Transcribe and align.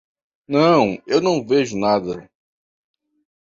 Não, 0.47 0.99
eu 1.05 1.21
não 1.21 1.45
vejo 1.45 1.77
nada. 1.77 2.27